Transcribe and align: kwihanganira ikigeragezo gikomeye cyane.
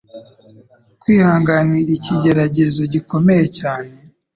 kwihanganira 1.01 1.89
ikigeragezo 1.97 2.81
gikomeye 2.93 3.45
cyane. 3.57 3.91